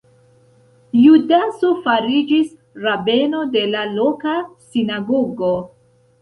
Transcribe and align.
Judaso 1.01 1.69
fariĝis 1.83 2.47
rabeno 2.87 3.43
de 3.57 3.63
la 3.75 3.85
loka 3.99 4.35
sinagogo. 4.73 5.53